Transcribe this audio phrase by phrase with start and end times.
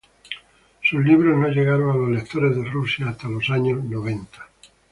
[0.81, 4.49] Sus libros no llegaron a los lectores de Rusia hasta los años noventa.